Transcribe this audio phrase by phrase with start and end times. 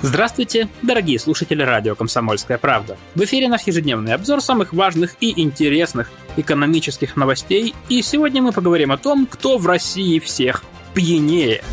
[0.00, 2.96] Здравствуйте, дорогие слушатели радио «Комсомольская правда».
[3.16, 7.74] В эфире наш ежедневный обзор самых важных и интересных экономических новостей.
[7.88, 10.62] И сегодня мы поговорим о том, кто в России всех
[10.94, 11.64] пьянее.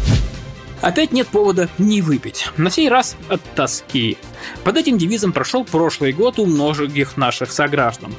[0.82, 2.50] Опять нет повода не выпить.
[2.58, 4.18] На сей раз от тоски.
[4.64, 8.14] Под этим девизом прошел прошлый год у многих наших сограждан.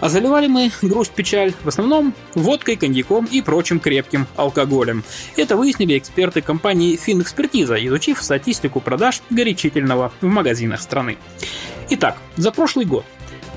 [0.00, 5.02] А заливали мы грусть-печаль в основном водкой, коньяком и прочим крепким алкоголем.
[5.36, 11.18] Это выяснили эксперты компании Финэкспертиза, изучив статистику продаж горячительного в магазинах страны.
[11.90, 13.04] Итак, за прошлый год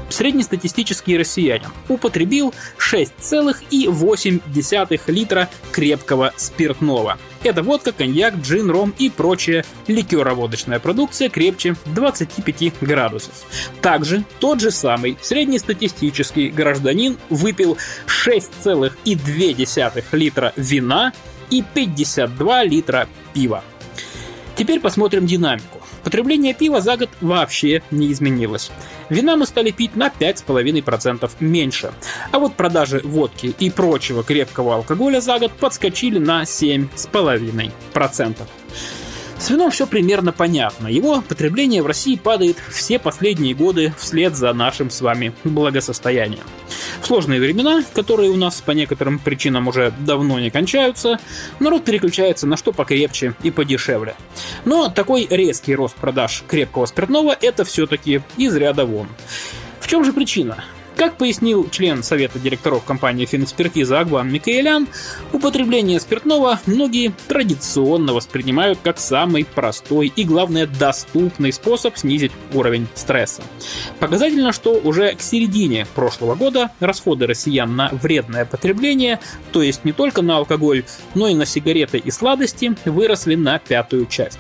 [0.10, 7.18] среднестатистический россиянин употребил 6,8 литра крепкого спиртного.
[7.46, 13.34] Это водка, коньяк, джин, ром и прочая ликероводочная продукция крепче 25 градусов.
[13.82, 21.14] Также тот же самый среднестатистический гражданин выпил 6,2 литра вина
[21.52, 23.64] и 52 литра пива.
[24.56, 25.82] Теперь посмотрим динамику.
[26.04, 28.72] Потребление пива за год вообще не изменилось.
[29.10, 31.92] Вина мы стали пить на 5,5% меньше.
[32.32, 38.38] А вот продажи водки и прочего крепкого алкоголя за год подскочили на 7,5%.
[39.38, 40.88] С вином все примерно понятно.
[40.88, 46.44] Его потребление в России падает все последние годы вслед за нашим с вами благосостоянием.
[47.06, 51.20] Сложные времена, которые у нас по некоторым причинам уже давно не кончаются,
[51.60, 54.16] народ переключается на что покрепче и подешевле.
[54.66, 59.08] Но такой резкий рост продаж крепкого спиртного– это все-таки из ряда вон.
[59.80, 60.64] В чем же причина?
[60.96, 64.88] Как пояснил член Совета директоров компании «Финэкспертиза» Агван Микаэлян,
[65.34, 73.44] употребление спиртного многие традиционно воспринимают как самый простой и, главное, доступный способ снизить уровень стресса.
[74.00, 79.20] Показательно, что уже к середине прошлого года расходы россиян на вредное потребление,
[79.52, 84.06] то есть не только на алкоголь, но и на сигареты и сладости, выросли на пятую
[84.06, 84.40] часть.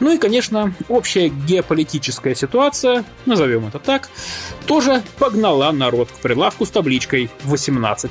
[0.00, 4.08] Ну и, конечно, общая геополитическая ситуация, назовем это так,
[4.66, 8.10] тоже погнала народ к прилавку с табличкой 18+.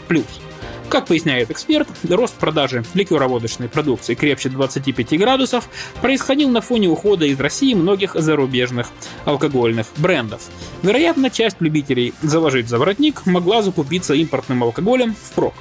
[0.89, 5.69] Как поясняет эксперт, рост продажи ликероводочной продукции крепче 25 градусов
[6.01, 8.87] происходил на фоне ухода из России многих зарубежных
[9.25, 10.41] алкогольных брендов.
[10.81, 15.53] Вероятно, часть любителей заложить за воротник могла закупиться импортным алкоголем впрок.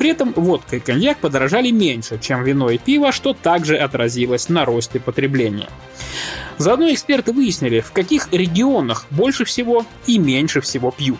[0.00, 4.64] При этом водка и коньяк подорожали меньше, чем вино и пиво, что также отразилось на
[4.64, 5.68] росте потребления.
[6.56, 11.18] Заодно эксперты выяснили, в каких регионах больше всего и меньше всего пьют.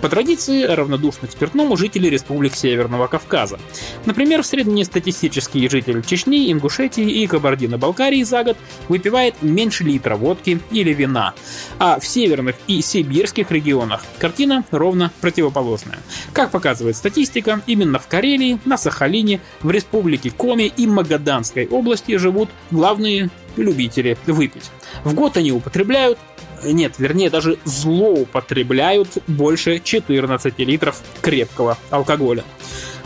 [0.00, 3.58] По традиции равнодушны к спиртному жители республик Северного Кавказа.
[4.04, 8.56] Например, среднестатистический житель Чечни, Ингушетии и Кабардино-Балкарии за год
[8.88, 11.34] выпивает меньше литра водки или вина.
[11.78, 15.98] А в северных и сибирских регионах картина ровно противоположная.
[16.32, 22.50] Как показывает статистика, именно в Карелии, на Сахалине, в республике Коми и Магаданской области живут
[22.70, 24.70] главные любители выпить.
[25.04, 26.18] В год они употребляют
[26.64, 32.44] нет, вернее, даже злоупотребляют больше 14 литров крепкого алкоголя.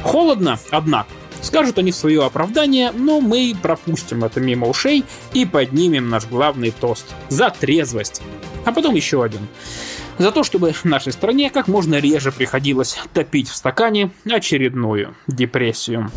[0.03, 1.11] Холодно, однако.
[1.41, 5.05] Скажут они в свое оправдание, но мы пропустим это мимо ушей
[5.35, 8.23] и поднимем наш главный тост за трезвость.
[8.65, 9.47] А потом еще один.
[10.19, 16.11] За то, чтобы нашей стране как можно реже приходилось топить в стакане очередную депрессию.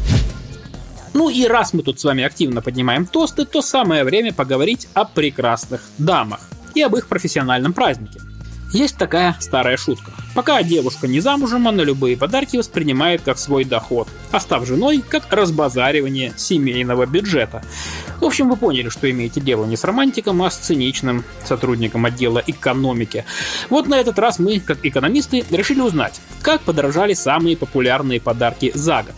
[1.22, 5.06] Ну и раз мы тут с вами активно поднимаем тосты, то самое время поговорить о
[5.06, 6.40] прекрасных дамах
[6.74, 8.20] и об их профессиональном празднике.
[8.74, 10.12] Есть такая старая шутка.
[10.34, 15.32] Пока девушка не замужем, она любые подарки воспринимает как свой доход, а став женой, как
[15.32, 17.64] разбазаривание семейного бюджета.
[18.22, 22.42] В общем, вы поняли, что имеете дело не с романтиком, а с циничным сотрудником отдела
[22.48, 23.26] экономики.
[23.70, 29.04] Вот на этот раз мы, как экономисты, решили узнать, как подорожали самые популярные подарки за
[29.04, 29.16] год.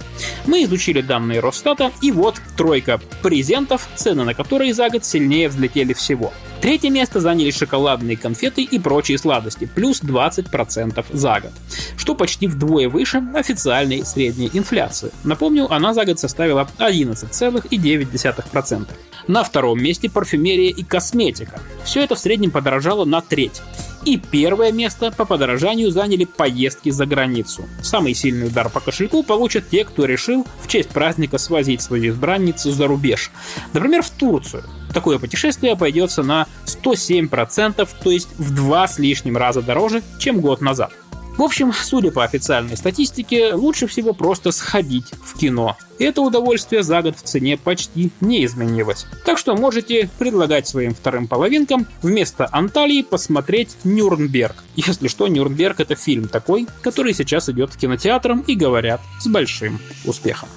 [0.47, 5.93] Мы изучили данные Росстата, и вот тройка презентов, цены на которые за год сильнее взлетели
[5.93, 6.33] всего.
[6.63, 11.51] Третье место заняли шоколадные конфеты и прочие сладости, плюс 20% за год,
[11.97, 15.11] что почти вдвое выше официальной средней инфляции.
[15.25, 18.87] Напомню, она за год составила 11,9%.
[19.27, 21.59] На втором месте парфюмерия и косметика.
[21.83, 23.61] Все это в среднем подорожало на треть.
[24.05, 27.65] И первое место по подорожанию заняли поездки за границу.
[27.81, 32.71] Самый сильный удар по кошельку получат те, кто решил в честь праздника свозить свою избранницу
[32.71, 33.31] за рубеж.
[33.73, 34.63] Например, в Турцию.
[34.93, 40.61] Такое путешествие обойдется на 107%, то есть в два с лишним раза дороже, чем год
[40.61, 40.91] назад.
[41.37, 45.77] В общем, судя по официальной статистике, лучше всего просто сходить в кино.
[45.97, 49.07] Это удовольствие за год в цене почти не изменилось.
[49.25, 54.55] Так что можете предлагать своим вторым половинкам вместо Анталии посмотреть Нюрнберг.
[54.75, 59.79] Если что, Нюрнберг это фильм такой, который сейчас идет в кинотеатрам и говорят с большим
[60.05, 60.49] успехом.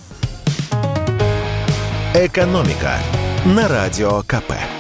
[2.15, 2.99] Экономика
[3.47, 4.76] на радио КП.